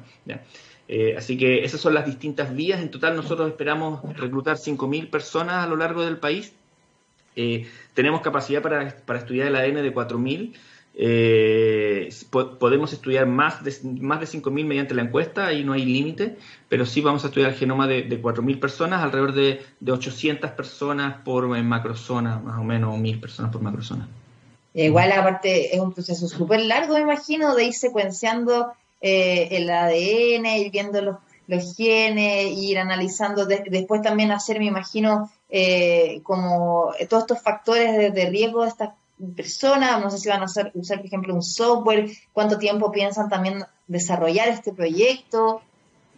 [0.88, 2.82] Eh, así que esas son las distintas vías.
[2.82, 6.54] En total nosotros esperamos reclutar 5.000 personas a lo largo del país.
[7.36, 10.54] Eh, tenemos capacidad para, para, estudiar el ADN de 4.000
[10.98, 16.38] Eh, podemos estudiar más de, más de 5.000 mediante la encuesta, ahí no hay límite,
[16.70, 20.52] pero sí vamos a estudiar el genoma de, de 4.000 personas, alrededor de, de 800
[20.52, 24.08] personas por macrozona, más o menos, o 1.000 personas por macrozona.
[24.74, 30.46] Igual, aparte, es un proceso súper largo, me imagino, de ir secuenciando eh, el ADN,
[30.46, 37.24] ir viendo los, los genes, ir analizando, después también hacer, me imagino, eh, como todos
[37.24, 38.90] estos factores de, de riesgo de estas
[39.36, 43.30] personas, no sé si van a usar, usar, por ejemplo, un software, cuánto tiempo piensan
[43.30, 45.62] también desarrollar este proyecto.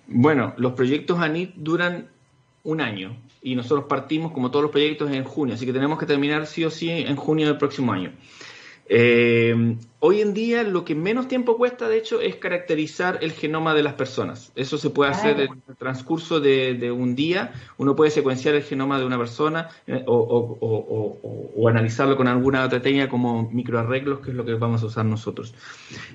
[0.08, 2.10] Bueno, los proyectos ANIT duran
[2.64, 6.06] un año y nosotros partimos, como todos los proyectos, en junio, así que tenemos que
[6.06, 8.12] terminar sí o sí en junio del próximo año.
[8.90, 13.74] Eh, hoy en día lo que menos tiempo cuesta, de hecho, es caracterizar el genoma
[13.74, 14.52] de las personas.
[14.56, 17.54] Eso se puede hacer en el transcurso de, un día.
[17.78, 23.10] Uno puede secuenciar el genoma de una persona eh, o, analizarlo con alguna otra técnica
[23.10, 25.54] como microarreglos, que es lo que vamos a usar nosotros.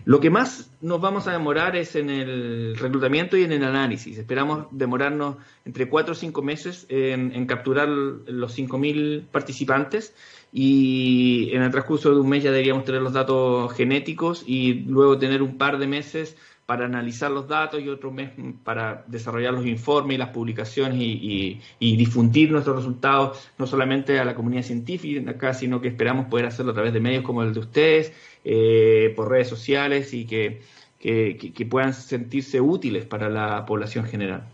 [0.07, 4.17] Lo que más nos vamos a demorar es en el reclutamiento y en el análisis.
[4.17, 10.15] Esperamos demorarnos entre 4 o 5 meses en, en capturar los 5.000 participantes
[10.53, 15.19] y en el transcurso de un mes ya deberíamos tener los datos genéticos y luego
[15.19, 16.37] tener un par de meses
[16.67, 18.31] para analizar los datos y otro mes
[18.63, 24.35] para desarrollar los informes y las publicaciones y, difundir nuestros resultados no solamente a la
[24.35, 28.13] comunidad científica, sino que esperamos poder hacerlo a través de medios como el de ustedes,
[28.45, 30.61] eh, por redes sociales y que,
[30.99, 34.52] que puedan sentirse útiles para la población general.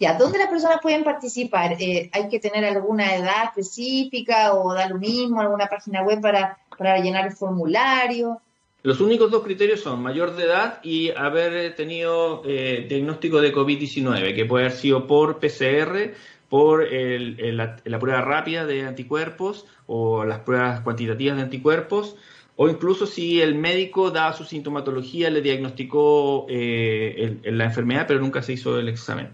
[0.00, 1.76] Ya, ¿dónde las personas pueden participar?
[1.80, 6.58] Eh, ¿Hay que tener alguna edad específica o da lo mismo, alguna página web para,
[6.76, 8.40] para llenar el formulario?
[8.84, 14.36] Los únicos dos criterios son mayor de edad y haber tenido eh, diagnóstico de COVID-19,
[14.36, 16.14] que puede haber sido por PCR,
[16.48, 22.16] por la, prueba rápida de anticuerpos o las pruebas cuantitativas de anticuerpos,
[22.54, 28.42] o incluso si el médico, da su sintomatología, le diagnosticó eh, la enfermedad, pero nunca
[28.42, 29.30] se hizo el examen.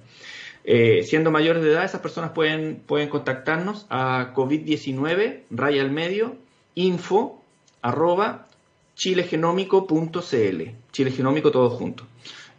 [0.67, 6.37] Eh, siendo mayores de edad, esas personas pueden, pueden contactarnos a COVID-19, raya al medio,
[6.75, 7.43] info,
[7.83, 8.49] arroba,
[8.97, 12.07] chilegenómico.cl, chilegenómico todo junto.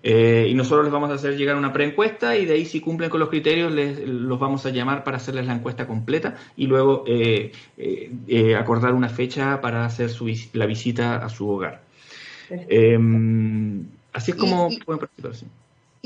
[0.04, 3.10] Eh, y nosotros les vamos a hacer llegar una preencuesta y de ahí si cumplen
[3.10, 7.06] con los criterios les, los vamos a llamar para hacerles la encuesta completa y luego
[7.08, 7.52] eh,
[8.56, 11.82] acordar una fecha para hacer su, la visita a su hogar.
[12.52, 15.34] Em, así es como pueden participar.
[15.34, 15.48] Sí.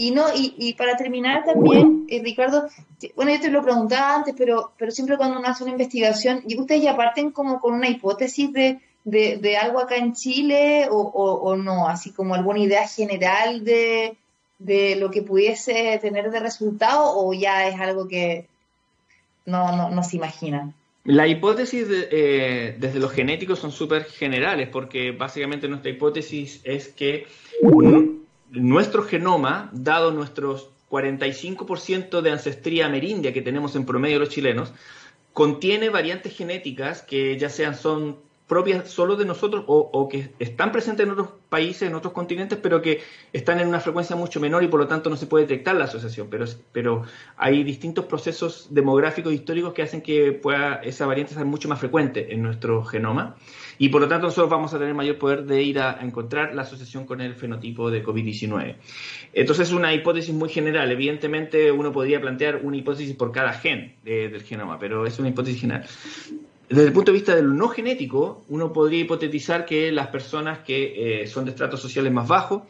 [0.01, 2.69] Y no, y, y para terminar también, eh, Ricardo,
[3.17, 6.57] bueno, yo te lo preguntaba antes, pero, pero siempre cuando uno hace una investigación, y
[6.57, 11.57] ustedes ya parten como con una hipótesis de, de, algo acá en Chile o, o,
[11.57, 14.15] no, así como alguna idea general de,
[14.57, 18.47] de lo que pudiese tener de resultado, o ya es algo que
[19.45, 20.73] no, no, no se imagina.
[21.03, 27.27] La hipótesis eh, desde los genéticos son súper generales, porque básicamente nuestra hipótesis es que
[28.51, 34.73] nuestro genoma, dado nuestros 45% de ancestría amerindia que tenemos en promedio los chilenos,
[35.33, 38.17] contiene variantes genéticas que ya sean son
[38.49, 42.81] propias solo de nosotros o, que están presentes en otros países, en otros continentes, pero
[42.81, 45.75] que están en una frecuencia mucho menor y por lo tanto no se puede detectar
[45.75, 46.29] la asociación.
[46.31, 47.03] Pero, pero
[47.37, 52.33] hay distintos procesos demográficos históricos que hacen que pueda esa variante ser mucho más frecuente
[52.33, 53.35] en nuestro genoma.
[53.79, 56.63] Y por lo tanto nosotros vamos a tener mayor poder de ir a, encontrar la
[56.63, 58.75] asociación con el fenotipo de COVID-19.
[59.33, 60.91] Entonces es una hipótesis muy general.
[60.91, 65.61] Evidentemente uno podría plantear una hipótesis por cada gen del genoma, pero es una hipótesis
[65.61, 65.85] general.
[66.67, 70.59] Desde el punto de vista de lo no genético, uno podría hipotetizar que las personas
[70.59, 72.63] que eh, son de estratos sociales más bajos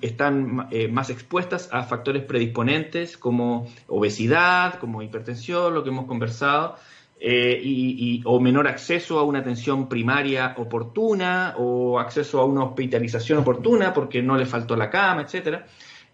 [0.00, 6.76] están eh, más expuestas a factores predisponentes como obesidad, como hipertensión, lo que hemos conversado,
[7.20, 13.38] eh, y, o menor acceso a una atención primaria oportuna o acceso a una hospitalización
[13.38, 15.66] oportuna porque no le faltó la cama, etcétera.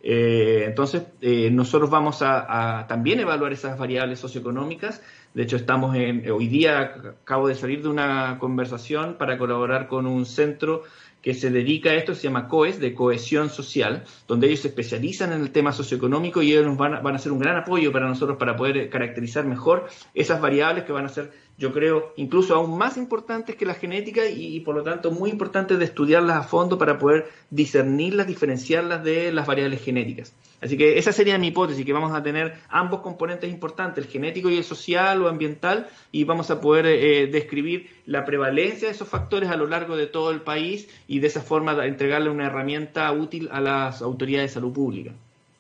[0.02, 5.02] Eh, entonces, eh, nosotros vamos a, también evaluar esas variables socioeconómicas.
[5.34, 10.06] De hecho, estamos en, hoy día acabo de salir de una conversación para colaborar con
[10.06, 10.82] un centro
[11.22, 15.33] que se dedica a esto, se llama COES, de cohesión social, donde ellos se especializan
[15.33, 17.92] en el tema socioeconómico y ellos nos van a, van a ser un gran apoyo
[17.92, 22.54] para nosotros para poder caracterizar mejor esas variables que van a ser yo creo, incluso
[22.54, 26.42] aún más importantes que la genética y, por lo tanto muy importantes de estudiarlas a
[26.42, 30.32] fondo para poder discernirlas, diferenciarlas de las variables genéticas.
[30.62, 34.48] Así que esa sería mi hipótesis, que vamos a tener ambos componentes importantes, el genético
[34.48, 39.08] y el social o ambiental, y vamos a poder eh, describir la prevalencia de esos
[39.08, 43.12] factores a lo largo de todo el país y de esa forma entregarle una herramienta
[43.12, 45.12] útil a las autoridades de salud pública.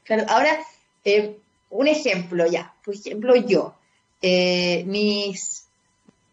[0.04, 0.60] Claro, ahora,
[1.04, 1.36] eh,
[1.68, 3.74] un ejemplo ya, por ejemplo yo,
[4.22, 5.66] eh, mis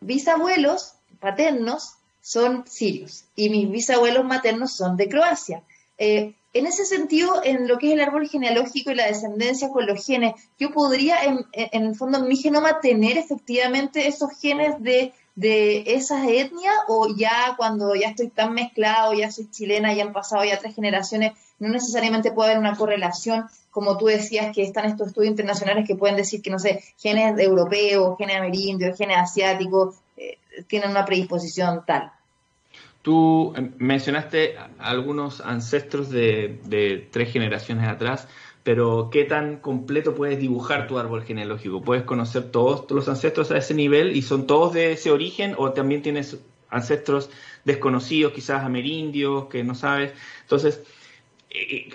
[0.02, 5.64] bisabuelos paternos son sirios y mis bisabuelos maternos son de Croacia.
[5.98, 9.86] Eh, en ese sentido, en lo que es el árbol genealógico y la descendencia con
[9.86, 15.14] los genes, yo podría, en, el fondo, en mi genoma tener efectivamente esos genes de,
[15.36, 20.14] de esas etnias o ya cuando ya estoy tan mezclado, ya soy chilena, ya han
[20.14, 24.86] pasado ya tres generaciones, no necesariamente puede haber una correlación, como tú decías, que están
[24.86, 29.96] estos estudios internacionales que pueden decir que, no sé, genes europeos, genes amerindios, genes asiáticos,
[30.18, 30.38] eh,
[30.68, 32.12] tienen una predisposición tal.
[33.02, 38.28] Tú em, mencionaste algunos ancestros de, tres generaciones atrás,
[38.64, 41.82] pero ¿qué tan completo puedes dibujar tu árbol genealógico?
[41.82, 45.72] ¿Puedes conocer todos los ancestros a ese nivel y son todos de ese origen o
[45.72, 46.38] también tienes
[46.70, 47.30] ancestros
[47.64, 50.12] desconocidos, quizás amerindios, que no sabes?
[50.42, 50.82] Entonces,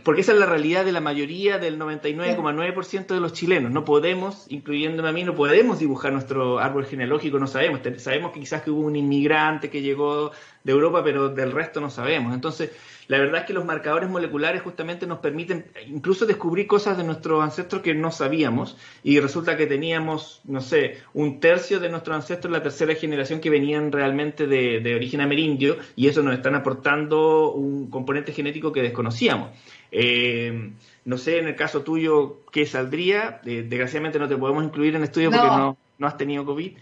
[0.05, 3.71] porque esa es la realidad de la mayoría del 99,9% de los chilenos.
[3.71, 7.81] No podemos, incluyéndome a mí, no podemos dibujar nuestro árbol genealógico, no sabemos.
[7.99, 10.33] Sabemos que quizás que hubo un inmigrante que llegó
[10.65, 12.35] de Europa, pero del resto no sabemos.
[12.35, 12.71] Entonces,
[13.09, 17.43] la verdad es que los marcadores moleculares justamente nos permiten incluso descubrir cosas de nuestros
[17.43, 22.53] ancestros que no sabíamos y resulta que teníamos, no sé, un tercio de nuestros ancestros,
[22.53, 27.91] la tercera generación, que venían realmente de, origen amerindio y eso nos están aportando un
[27.91, 29.51] componente genético que desconocíamos.
[29.91, 30.73] Eh,
[31.05, 33.41] no sé, en el caso tuyo, ¿qué saldría?
[33.45, 36.73] Eh, desgraciadamente no te podemos incluir en el estudio porque no, no has tenido COVID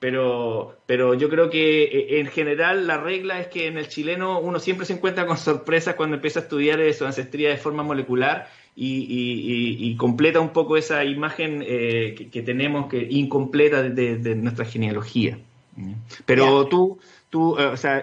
[0.00, 4.40] pero, pero yo creo que eh, en general la regla es que en el chileno
[4.40, 8.48] uno siempre se encuentra con sorpresas cuando empieza a estudiar su ancestría de forma molecular
[8.74, 15.38] y, completa un poco esa imagen eh, que, tenemos que incompleta de, nuestra genealogía.
[16.24, 16.98] Pero tú,
[17.28, 18.02] tú, eh, o sea,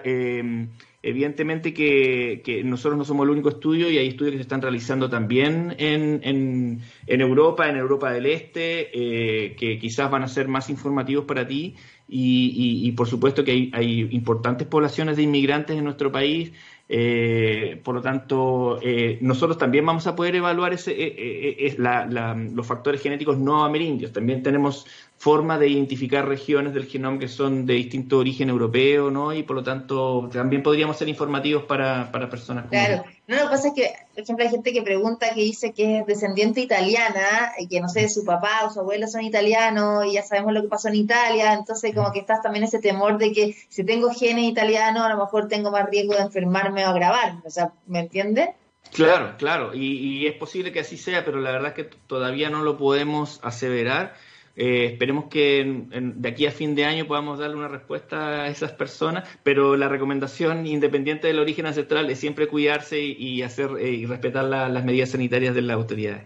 [1.00, 5.08] Evidentemente que, nosotros no somos el único estudio y hay estudios que se están realizando
[5.08, 10.68] también en, en, Europa, en Europa del Este, eh, que quizás van a ser más
[10.70, 11.76] informativos para ti
[12.08, 16.52] y, por supuesto que hay, importantes poblaciones de inmigrantes en nuestro país.
[16.90, 23.38] Eh, por lo tanto, eh, nosotros también vamos a poder evaluar ese, los factores genéticos
[23.38, 24.12] no amerindios.
[24.12, 24.86] También tenemos
[25.18, 29.34] forma de identificar regiones del genoma que son de distinto origen europeo, ¿no?
[29.34, 33.42] Y por lo tanto también podríamos ser informativos para, para personas como Claro, no, lo
[33.42, 36.60] que pasa es que, por ejemplo, hay gente que pregunta que dice que es descendiente
[36.60, 40.52] italiana, y que no sé, su papá o su abuelo son italianos, y ya sabemos
[40.52, 43.82] lo que pasó en Italia, entonces como que estás también ese temor de que si
[43.84, 47.72] tengo genes italianos, a lo mejor tengo más riesgo de enfermarme o agravarme, o sea,
[47.86, 48.50] ¿me entiendes?
[48.92, 52.50] Claro, claro, y, y es posible que así sea, pero la verdad es que todavía
[52.50, 54.14] no lo podemos aseverar
[54.60, 58.72] eh, esperemos que de aquí a fin de año podamos darle una respuesta a esas
[58.72, 64.06] personas, pero la recomendación, independiente del origen ancestral, es siempre cuidarse y, hacer eh, y
[64.06, 66.24] respetar las medidas sanitarias de las autoridades.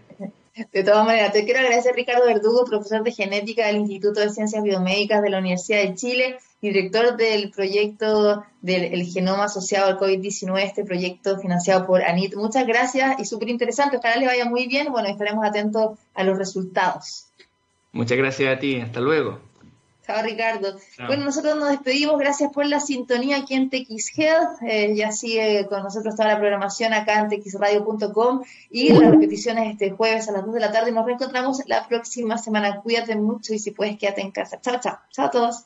[0.71, 4.63] De todas maneras, te quiero agradecer Ricardo Verdugo, profesor de genética del Instituto de Ciencias
[4.63, 10.83] Biomédicas de la Universidad de Chile, director del proyecto del genoma asociado al COVID-19, este
[10.83, 12.35] proyecto financiado por ANIT.
[12.35, 13.97] Muchas gracias y súper interesante.
[13.97, 14.91] Ojalá le vaya muy bien.
[14.91, 17.27] Bueno, estaremos atentos a los resultados.
[17.93, 19.39] Muchas gracias a ti, hasta luego.
[20.05, 20.77] Chao Ricardo.
[21.07, 24.61] Bueno, nosotros nos despedimos, gracias por la sintonía aquí en TX Health.
[24.63, 29.91] Eh, ya sigue con nosotros toda la programación acá en txradio.com y las repeticiones este
[29.91, 30.91] jueves a las 2 de la tarde.
[30.91, 32.81] Nos reencontramos la próxima semana.
[32.81, 34.59] Cuídate mucho y si puedes quédate en casa.
[34.59, 34.97] Chao, chao.
[35.09, 35.65] Chao a todos.